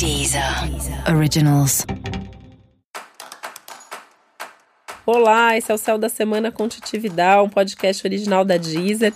Deezer 0.00 0.42
Originals. 1.14 1.84
Olá, 5.04 5.58
esse 5.58 5.70
é 5.70 5.74
o 5.74 5.76
Céu 5.76 5.98
da 5.98 6.08
Semana 6.08 6.50
com 6.50 6.66
Titividade, 6.66 7.42
um 7.42 7.50
podcast 7.50 8.06
original 8.06 8.42
da 8.42 8.56
Deezer. 8.56 9.12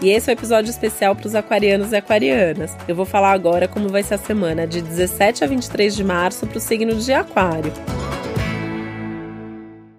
E 0.00 0.08
esse 0.08 0.30
é 0.30 0.32
o 0.32 0.36
um 0.36 0.38
episódio 0.38 0.70
especial 0.70 1.16
para 1.16 1.26
os 1.26 1.34
aquarianos 1.34 1.90
e 1.90 1.96
aquarianas. 1.96 2.76
Eu 2.86 2.94
vou 2.94 3.04
falar 3.04 3.32
agora 3.32 3.66
como 3.66 3.88
vai 3.88 4.04
ser 4.04 4.14
a 4.14 4.18
semana 4.18 4.64
de 4.64 4.80
17 4.80 5.42
a 5.42 5.48
23 5.48 5.96
de 5.96 6.04
março 6.04 6.46
para 6.46 6.58
o 6.58 6.60
signo 6.60 6.94
de 6.94 7.12
Aquário. 7.12 7.72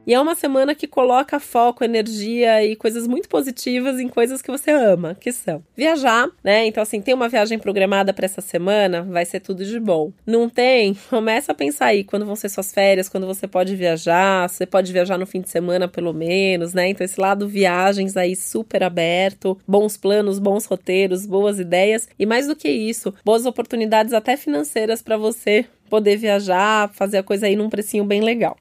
E 0.07 0.13
é 0.13 0.21
uma 0.21 0.35
semana 0.35 0.73
que 0.73 0.87
coloca 0.87 1.37
foco, 1.37 1.83
energia 1.83 2.63
e 2.63 2.77
coisas 2.77 3.05
muito 3.05 3.27
positivas 3.27 3.99
em 3.99 4.07
coisas 4.07 4.41
que 4.41 4.49
você 4.49 4.71
ama, 4.71 5.13
que 5.19 5.33
são 5.33 5.61
viajar, 5.75 6.29
né? 6.41 6.65
Então, 6.65 6.81
assim, 6.81 7.01
tem 7.01 7.13
uma 7.13 7.27
viagem 7.27 7.59
programada 7.59 8.13
para 8.13 8.23
essa 8.23 8.39
semana, 8.39 9.03
vai 9.03 9.25
ser 9.25 9.41
tudo 9.41 9.65
de 9.65 9.77
bom. 9.77 10.13
Não 10.25 10.47
tem? 10.47 10.93
Começa 11.09 11.51
a 11.51 11.55
pensar 11.55 11.87
aí 11.87 12.05
quando 12.05 12.25
vão 12.25 12.37
ser 12.37 12.47
suas 12.47 12.71
férias, 12.71 13.09
quando 13.09 13.27
você 13.27 13.49
pode 13.49 13.75
viajar, 13.75 14.47
você 14.47 14.65
pode 14.65 14.93
viajar 14.93 15.17
no 15.17 15.25
fim 15.25 15.41
de 15.41 15.49
semana 15.49 15.89
pelo 15.89 16.13
menos, 16.13 16.73
né? 16.73 16.87
Então, 16.87 17.03
esse 17.03 17.19
lado 17.19 17.45
viagens 17.45 18.15
aí 18.15 18.33
super 18.33 18.83
aberto, 18.83 19.59
bons 19.67 19.97
planos, 19.97 20.39
bons 20.39 20.65
roteiros, 20.65 21.25
boas 21.25 21.59
ideias 21.59 22.07
e 22.17 22.25
mais 22.25 22.47
do 22.47 22.55
que 22.55 22.69
isso, 22.69 23.13
boas 23.25 23.45
oportunidades 23.45 24.13
até 24.13 24.37
financeiras 24.37 25.01
para 25.01 25.17
você 25.17 25.65
poder 25.89 26.15
viajar, 26.15 26.89
fazer 26.93 27.17
a 27.17 27.23
coisa 27.23 27.47
aí 27.47 27.57
num 27.57 27.69
precinho 27.69 28.05
bem 28.05 28.21
legal. 28.21 28.55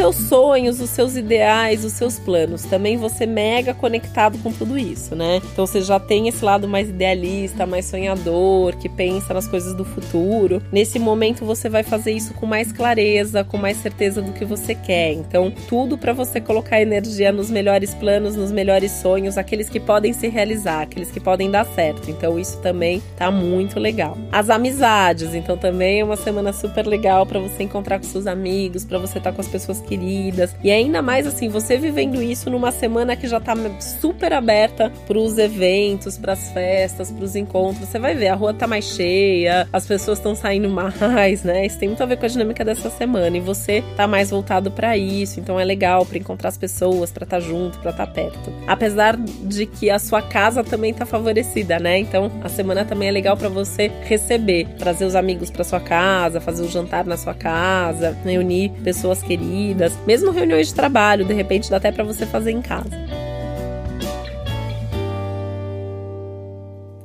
Seus 0.00 0.16
sonhos, 0.16 0.80
os 0.80 0.90
seus 0.90 1.14
ideais, 1.14 1.84
os 1.84 1.92
seus 1.92 2.18
planos. 2.18 2.64
Também 2.64 2.96
você 2.96 3.26
mega 3.26 3.74
conectado 3.74 4.38
com 4.38 4.50
tudo 4.50 4.78
isso, 4.78 5.14
né? 5.14 5.42
Então 5.52 5.66
você 5.66 5.82
já 5.82 6.00
tem 6.00 6.26
esse 6.26 6.42
lado 6.42 6.66
mais 6.66 6.88
idealista, 6.88 7.66
mais 7.66 7.84
sonhador, 7.84 8.76
que 8.78 8.88
pensa 8.88 9.34
nas 9.34 9.46
coisas 9.46 9.74
do 9.74 9.84
futuro. 9.84 10.62
Nesse 10.72 10.98
momento 10.98 11.44
você 11.44 11.68
vai 11.68 11.82
fazer 11.82 12.12
isso 12.12 12.32
com 12.34 12.46
mais 12.46 12.72
clareza, 12.72 13.44
com 13.44 13.58
mais 13.58 13.76
certeza 13.76 14.22
do 14.22 14.32
que 14.32 14.44
você 14.44 14.74
quer. 14.74 15.12
Então, 15.12 15.52
tudo 15.68 15.98
para 15.98 16.14
você 16.14 16.40
colocar 16.40 16.80
energia 16.80 17.30
nos 17.30 17.50
melhores 17.50 17.92
planos, 17.94 18.36
nos 18.36 18.50
melhores 18.50 18.92
sonhos, 18.92 19.36
aqueles 19.36 19.68
que 19.68 19.78
podem 19.78 20.14
se 20.14 20.28
realizar, 20.28 20.82
aqueles 20.82 21.10
que 21.10 21.20
podem 21.20 21.50
dar 21.50 21.66
certo. 21.66 22.10
Então, 22.10 22.38
isso 22.38 22.58
também 22.62 23.02
tá 23.18 23.30
muito 23.30 23.78
legal. 23.78 24.16
As 24.32 24.48
amizades, 24.48 25.34
então 25.34 25.58
também 25.58 26.00
é 26.00 26.04
uma 26.04 26.16
semana 26.16 26.54
super 26.54 26.86
legal 26.86 27.26
para 27.26 27.38
você 27.38 27.64
encontrar 27.64 27.98
com 27.98 28.06
seus 28.06 28.26
amigos, 28.26 28.84
para 28.84 28.98
você 28.98 29.18
estar 29.18 29.30
tá 29.30 29.36
com 29.36 29.42
as 29.42 29.48
pessoas 29.48 29.70
pessoas 29.70 29.80
queridas. 29.90 30.54
E 30.62 30.70
ainda 30.70 31.02
mais 31.02 31.26
assim, 31.26 31.48
você 31.48 31.76
vivendo 31.76 32.22
isso 32.22 32.48
numa 32.48 32.70
semana 32.70 33.16
que 33.16 33.26
já 33.26 33.40
tá 33.40 33.54
super 33.80 34.32
aberta 34.32 34.92
para 35.08 35.18
os 35.18 35.36
eventos, 35.36 36.16
para 36.16 36.34
as 36.34 36.52
festas, 36.52 37.10
para 37.10 37.24
os 37.24 37.34
encontros. 37.34 37.88
Você 37.88 37.98
vai 37.98 38.14
ver, 38.14 38.28
a 38.28 38.36
rua 38.36 38.54
tá 38.54 38.68
mais 38.68 38.84
cheia, 38.84 39.68
as 39.72 39.86
pessoas 39.86 40.18
estão 40.18 40.36
saindo 40.36 40.68
mais, 40.70 41.42
né? 41.42 41.66
Isso 41.66 41.78
tem 41.78 41.88
muito 41.88 42.02
a 42.02 42.06
ver 42.06 42.18
com 42.18 42.26
a 42.26 42.28
dinâmica 42.28 42.64
dessa 42.64 42.88
semana 42.88 43.36
e 43.36 43.40
você 43.40 43.82
tá 43.96 44.06
mais 44.06 44.30
voltado 44.30 44.70
para 44.70 44.96
isso. 44.96 45.40
Então 45.40 45.58
é 45.58 45.64
legal 45.64 46.06
para 46.06 46.18
encontrar 46.18 46.50
as 46.50 46.56
pessoas, 46.56 47.10
para 47.10 47.24
estar 47.24 47.38
tá 47.38 47.40
junto, 47.40 47.80
para 47.80 47.90
estar 47.90 48.06
tá 48.06 48.12
perto. 48.12 48.52
Apesar 48.68 49.16
de 49.16 49.66
que 49.66 49.90
a 49.90 49.98
sua 49.98 50.22
casa 50.22 50.62
também 50.62 50.94
tá 50.94 51.04
favorecida, 51.04 51.80
né? 51.80 51.98
Então 51.98 52.30
a 52.44 52.48
semana 52.48 52.84
também 52.84 53.08
é 53.08 53.12
legal 53.12 53.36
para 53.36 53.48
você 53.48 53.90
receber, 54.02 54.68
trazer 54.78 55.04
os 55.04 55.16
amigos 55.16 55.50
para 55.50 55.64
sua 55.64 55.80
casa, 55.80 56.40
fazer 56.40 56.62
o 56.62 56.66
um 56.66 56.70
jantar 56.70 57.04
na 57.04 57.16
sua 57.16 57.34
casa, 57.34 58.16
reunir 58.24 58.70
pessoas 58.84 59.20
queridas 59.20 59.69
mesmo 60.06 60.30
reuniões 60.30 60.68
de 60.68 60.74
trabalho, 60.74 61.24
de 61.24 61.34
repente 61.34 61.70
dá 61.70 61.76
até 61.76 61.92
para 61.92 62.04
você 62.04 62.26
fazer 62.26 62.50
em 62.50 62.62
casa. 62.62 62.90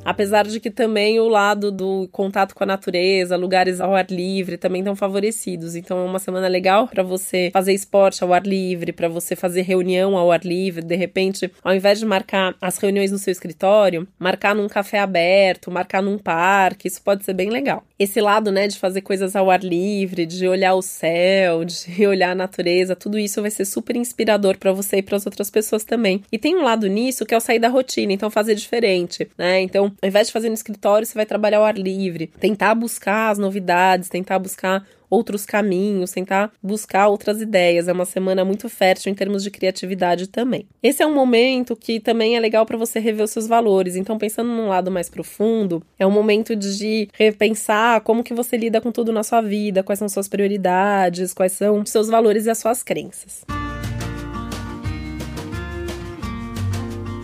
Apesar 0.06 0.46
de 0.46 0.60
que 0.60 0.70
também 0.70 1.20
o 1.20 1.28
lado 1.28 1.72
do 1.72 2.08
contato 2.12 2.54
com 2.54 2.64
a 2.64 2.68
natureza, 2.68 3.36
lugares 3.36 3.82
ao 3.82 3.96
ar 3.96 4.06
livre 4.10 4.56
também 4.56 4.82
estão 4.82 4.96
favorecidos. 4.96 5.76
Então 5.76 5.98
é 5.98 6.04
uma 6.04 6.20
semana 6.20 6.48
legal 6.48 6.88
para 6.88 7.02
você 7.02 7.50
fazer 7.52 7.74
esporte 7.74 8.24
ao 8.24 8.32
ar 8.32 8.46
livre, 8.46 8.94
para 8.94 9.10
você 9.10 9.36
fazer 9.36 9.64
reunião 9.64 10.16
ao 10.16 10.32
ar 10.32 10.46
livre. 10.46 10.84
De 10.84 10.96
repente, 10.96 11.52
ao 11.64 11.74
invés 11.74 12.00
de 12.00 12.06
marcar 12.06 12.56
as 12.62 12.78
reuniões 12.78 13.12
no 13.12 13.18
seu 13.18 13.32
escritório, 13.32 14.08
marcar 14.20 14.54
num 14.54 14.68
café 14.70 15.00
aberto, 15.00 15.72
marcar 15.72 16.04
num 16.04 16.20
parque, 16.20 16.88
isso 16.88 17.02
pode 17.02 17.26
ser 17.26 17.34
bem 17.34 17.50
legal. 17.50 17.84
Esse 17.98 18.22
lado, 18.22 18.52
né, 18.52 18.68
de 18.68 18.78
fazer 18.78 19.02
coisas 19.02 19.36
ao 19.36 19.50
ar 19.50 19.64
livre, 19.64 20.26
de 20.26 20.48
olhar 20.48 20.76
o 20.76 20.82
céu, 20.82 21.66
de 21.66 22.06
olhar 22.06 22.32
a 22.32 22.36
natureza, 22.36 22.96
tudo 22.96 23.18
isso 23.18 23.42
vai 23.42 23.50
ser 23.50 23.66
super 23.66 23.96
inspirador 23.96 24.58
para 24.58 24.72
você 24.72 24.98
e 24.98 25.02
para 25.02 25.18
as 25.18 25.26
outras 25.26 25.50
pessoas 25.50 25.84
também. 25.84 26.22
E 26.32 26.38
tem 26.38 26.56
um 26.56 26.62
lado 26.62 26.88
nisso 26.88 27.26
que 27.26 27.34
é 27.34 27.38
o 27.38 27.42
sair 27.42 27.60
da 27.60 27.70
rotina, 27.70 28.14
então 28.14 28.30
fazer 28.30 28.54
diferente, 28.54 29.28
né? 29.38 29.62
Então, 29.62 29.95
ao 30.02 30.08
invés 30.08 30.28
de 30.28 30.34
fazer 30.34 30.50
no 30.50 30.56
escritório, 30.56 31.06
você 31.06 31.14
vai 31.14 31.26
trabalhar 31.26 31.58
ao 31.58 31.66
ar 31.66 31.78
livre, 31.78 32.28
tentar 32.40 32.76
buscar 32.76 33.32
as 33.32 33.38
novidades, 33.38 34.10
tentar 34.10 34.40
buscar 34.40 34.86
outros 35.10 35.46
caminhos, 35.46 36.12
tentar 36.12 36.52
buscar 36.62 37.08
outras 37.08 37.42
ideias. 37.42 37.88
É 37.88 37.94
uma 37.94 38.06
semana 38.06 38.44
muito 38.44 38.68
fértil 38.70 39.12
em 39.12 39.16
termos 39.16 39.44
de 39.44 39.52
criatividade 39.52 40.28
também. 40.28 40.68
Esse 40.82 41.04
é 41.04 41.08
um 41.08 41.14
momento 41.14 41.76
que 41.76 42.00
também 42.00 42.36
é 42.36 42.40
legal 42.40 42.66
para 42.66 42.78
você 42.78 43.00
rever 43.00 43.24
os 43.24 43.32
seus 43.32 43.48
valores. 43.48 43.96
Então, 43.96 44.18
pensando 44.18 44.50
num 44.50 44.68
lado 44.68 44.92
mais 44.92 45.10
profundo, 45.10 45.84
é 45.98 46.06
um 46.06 46.12
momento 46.12 46.56
de 46.56 47.08
repensar 47.14 48.02
como 48.02 48.24
que 48.24 48.34
você 48.34 48.58
lida 48.58 48.82
com 48.82 48.92
tudo 48.92 49.12
na 49.12 49.24
sua 49.24 49.42
vida, 49.42 49.84
quais 49.84 50.00
são 50.00 50.10
suas 50.10 50.28
prioridades, 50.28 51.34
quais 51.34 51.54
são 51.54 51.86
seus 51.86 52.08
valores 52.08 52.46
e 52.46 52.50
as 52.50 52.58
suas 52.58 52.84
crenças. 52.84 53.44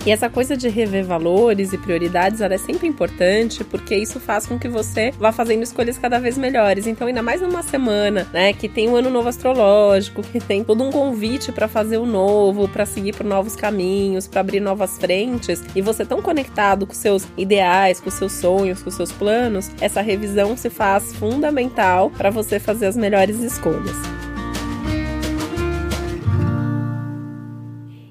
E 0.03 0.11
essa 0.11 0.29
coisa 0.29 0.57
de 0.57 0.67
rever 0.67 1.05
valores 1.05 1.73
e 1.73 1.77
prioridades 1.77 2.41
ela 2.41 2.55
é 2.55 2.57
sempre 2.57 2.87
importante 2.87 3.63
porque 3.63 3.95
isso 3.95 4.19
faz 4.19 4.47
com 4.47 4.57
que 4.57 4.67
você 4.67 5.11
vá 5.19 5.31
fazendo 5.31 5.61
escolhas 5.61 5.97
cada 5.97 6.19
vez 6.19 6.39
melhores. 6.39 6.87
Então, 6.87 7.07
ainda 7.07 7.21
mais 7.21 7.41
numa 7.41 7.61
semana, 7.61 8.27
né, 8.33 8.51
que 8.51 8.67
tem 8.67 8.87
o 8.87 8.93
um 8.93 8.95
ano 8.95 9.11
novo 9.11 9.29
astrológico, 9.29 10.23
que 10.23 10.39
tem 10.39 10.63
todo 10.63 10.83
um 10.83 10.91
convite 10.91 11.51
para 11.51 11.67
fazer 11.67 11.97
o 11.97 12.05
novo, 12.05 12.67
para 12.67 12.85
seguir 12.85 13.15
por 13.15 13.25
novos 13.25 13.55
caminhos, 13.55 14.27
para 14.27 14.41
abrir 14.41 14.59
novas 14.59 14.97
frentes, 14.97 15.61
e 15.75 15.81
você 15.81 16.03
tão 16.03 16.19
conectado 16.19 16.87
com 16.87 16.93
seus 16.93 17.27
ideais, 17.37 17.99
com 17.99 18.09
seus 18.09 18.31
sonhos, 18.31 18.81
com 18.81 18.89
seus 18.89 19.11
planos, 19.11 19.69
essa 19.79 20.01
revisão 20.01 20.57
se 20.57 20.69
faz 20.69 21.13
fundamental 21.13 22.09
para 22.09 22.31
você 22.31 22.59
fazer 22.59 22.87
as 22.87 22.97
melhores 22.97 23.39
escolhas. 23.39 24.20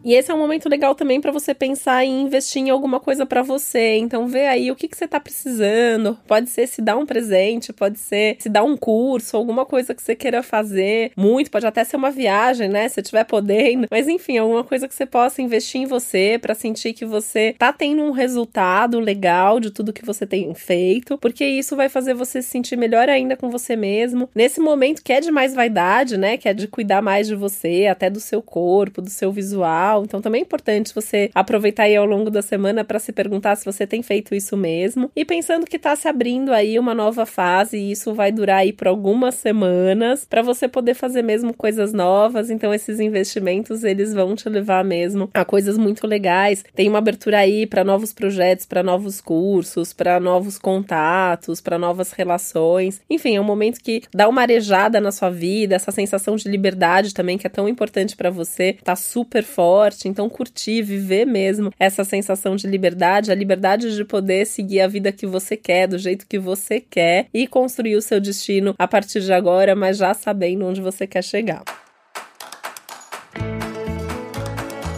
E 0.03 0.15
esse 0.15 0.31
é 0.31 0.35
um 0.35 0.39
momento 0.39 0.69
legal 0.69 0.95
também 0.95 1.21
para 1.21 1.31
você 1.31 1.53
pensar 1.53 2.05
em 2.05 2.23
investir 2.23 2.63
em 2.63 2.71
alguma 2.71 2.99
coisa 2.99 3.27
para 3.27 3.43
você. 3.43 3.97
Então, 3.97 4.27
vê 4.27 4.47
aí 4.47 4.71
o 4.71 4.77
que, 4.77 4.89
que 4.89 4.97
você 4.97 5.05
está 5.05 5.21
precisando. 5.21 6.19
Pode 6.27 6.49
ser 6.49 6.67
se 6.67 6.81
dar 6.81 6.97
um 6.97 7.05
presente, 7.05 7.73
pode 7.73 7.99
ser 7.99 8.37
se 8.39 8.49
dar 8.49 8.65
um 8.65 8.77
curso, 8.77 9.37
alguma 9.37 9.67
coisa 9.67 9.95
que 9.95 10.03
você 10.03 10.15
queira 10.15 10.43
fazer. 10.43 11.13
Muito, 11.17 11.51
pode 11.51 11.67
até 11.67 11.85
ser 11.85 11.97
uma 11.97 12.11
viagem, 12.11 12.69
né? 12.69 12.89
Se 12.89 13.03
tiver 13.03 13.25
podendo. 13.25 13.89
Mas 13.91 14.09
enfim, 14.09 14.39
alguma 14.39 14.65
coisa 14.65 14.89
que 14.89 14.95
você 14.95 15.05
possa 15.05 15.43
investir 15.43 15.83
em 15.83 15.87
você 15.87 16.39
para 16.41 16.55
sentir 16.55 16.95
que 16.95 17.05
você 17.05 17.55
tá 17.59 17.73
tendo 17.73 18.03
um 18.03 18.11
resultado 18.11 18.99
legal 18.99 19.61
de 19.61 19.71
tudo 19.71 19.93
que 19.93 20.05
você 20.05 20.27
tem 20.27 20.55
feito, 20.55 21.19
porque 21.19 21.45
isso 21.45 21.77
vai 21.77 21.89
fazer 21.89 22.15
você 22.15 22.41
se 22.41 22.49
sentir 22.49 22.77
melhor 22.77 23.09
ainda 23.09 23.37
com 23.37 23.51
você 23.51 23.77
mesmo. 23.77 24.31
Nesse 24.35 24.61
momento 24.61 25.03
que 25.03 25.13
é 25.13 25.21
de 25.21 25.31
mais 25.31 25.55
vaidade, 25.55 26.17
né? 26.17 26.39
Que 26.39 26.49
é 26.49 26.55
de 26.55 26.67
cuidar 26.67 27.03
mais 27.03 27.27
de 27.27 27.35
você, 27.35 27.87
até 27.87 28.09
do 28.09 28.21
seu 28.21 28.41
corpo, 28.41 29.03
do 29.03 29.11
seu 29.11 29.31
visual 29.31 29.90
então 29.99 30.21
também 30.21 30.41
é 30.41 30.45
importante 30.45 30.95
você 30.95 31.31
aproveitar 31.35 31.85
aí 31.85 31.97
ao 31.97 32.07
longo 32.07 32.31
da 32.31 32.43
semana 32.43 32.85
para 32.85 32.99
se 32.99 33.13
perguntar 33.13 33.57
se 33.57 33.65
você 33.65 33.87
tem 33.87 34.03
feito 34.03 34.35
isso 34.35 34.57
mesmo 34.57 35.11
e 35.15 35.25
pensando 35.25 35.67
que 35.67 35.77
está 35.77 35.95
se 35.97 36.09
abrindo 36.09 36.53
aí 36.53 36.79
uma 36.79 36.95
nova 36.95 37.27
fase 37.27 37.77
e 37.77 37.93
isso 37.93 38.15
vai 38.15 38.31
durar 38.31 38.59
aí 38.59 38.73
por 38.73 38.89
algumas 38.89 39.35
semanas 39.35 40.25
para 40.25 40.43
você 40.43 40.69
poder 40.69 40.95
fazer 40.95 41.23
mesmo 41.23 41.55
coisas 41.55 41.93
novas. 41.93 42.51
Então 42.51 42.73
esses 42.73 43.01
investimentos 43.01 43.85
eles 43.85 44.15
vão 44.15 44.35
te 44.35 44.49
levar 44.49 44.85
mesmo 44.85 45.31
a 45.35 45.45
coisas 45.45 45.77
muito 45.77 46.07
legais. 46.07 46.65
Tem 46.75 46.89
uma 46.89 46.99
abertura 46.99 47.39
aí 47.39 47.67
para 47.67 47.85
novos 47.85 48.13
projetos, 48.13 48.67
para 48.67 48.83
novos 48.83 49.21
cursos, 49.21 49.93
para 49.93 50.21
novos 50.21 50.59
contatos, 50.59 51.61
para 51.61 51.79
novas 51.79 52.13
relações. 52.13 53.01
Enfim, 53.09 53.37
é 53.37 53.41
um 53.41 53.45
momento 53.45 53.81
que 53.81 54.03
dá 54.15 54.29
uma 54.29 54.43
arejada 54.43 55.01
na 55.01 55.13
sua 55.13 55.31
vida, 55.31 55.75
essa 55.75 55.91
sensação 55.91 56.37
de 56.37 56.49
liberdade 56.49 57.15
também 57.15 57.39
que 57.39 57.47
é 57.47 57.51
tão 57.51 57.69
importante 57.69 58.17
para 58.17 58.31
você, 58.31 58.77
tá 58.85 58.95
super 58.95 59.43
forte 59.43 59.80
forte. 59.81 60.09
Então, 60.09 60.29
curtir, 60.29 60.83
viver 60.83 61.25
mesmo 61.25 61.73
essa 61.79 62.05
sensação 62.05 62.55
de 62.55 62.67
liberdade, 62.67 63.33
a 63.33 63.35
liberdade 63.35 63.97
de 63.97 64.05
poder 64.05 64.47
seguir 64.47 64.83
a 64.83 64.89
vida 64.89 65.11
que 65.11 65.27
você 65.27 65.57
quer, 65.57 65.89
do 65.89 65.97
jeito 65.97 66.27
que 66.27 66.39
você 66.39 66.81
quer 66.81 67.29
e 67.33 67.47
construir 67.47 67.97
o 67.97 68.03
seu 68.03 68.21
destino 68.21 68.75
a 68.79 68.87
partir 68.87 69.23
de 69.23 69.33
agora, 69.33 69.75
mas 69.75 69.97
já 69.97 70.13
sabendo 70.13 70.67
onde 70.67 70.83
você 70.83 71.07
quer 71.07 71.25
chegar. 71.25 71.63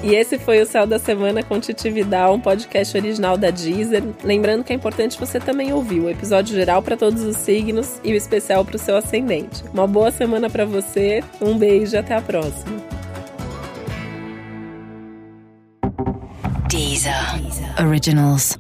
E 0.02 0.16
esse 0.16 0.36
foi 0.36 0.60
o 0.60 0.66
Céu 0.66 0.84
da 0.84 0.98
Semana 0.98 1.44
com 1.44 1.60
Titi 1.60 1.88
Vidal, 1.88 2.34
um 2.34 2.40
podcast 2.40 2.96
original 2.96 3.38
da 3.38 3.50
Deezer. 3.50 4.02
Lembrando 4.24 4.64
que 4.64 4.72
é 4.72 4.76
importante 4.76 5.16
você 5.16 5.38
também 5.38 5.72
ouvir 5.72 6.00
o 6.00 6.10
episódio 6.10 6.56
geral 6.56 6.82
para 6.82 6.96
todos 6.96 7.22
os 7.22 7.36
signos 7.36 8.00
e 8.02 8.12
o 8.12 8.16
especial 8.16 8.64
para 8.64 8.74
o 8.74 8.80
seu 8.80 8.96
ascendente. 8.96 9.62
Uma 9.72 9.86
boa 9.86 10.10
semana 10.10 10.50
para 10.50 10.64
você, 10.64 11.22
um 11.40 11.56
beijo 11.56 11.94
e 11.94 11.98
até 11.98 12.16
a 12.16 12.20
próxima. 12.20 12.91
Originals. 17.78 18.56